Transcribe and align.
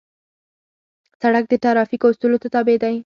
سړک 1.21 1.45
د 1.49 1.53
ترافیکو 1.63 2.07
اصولو 2.11 2.37
ته 2.43 2.47
تابع 2.55 2.75
دی. 2.83 2.95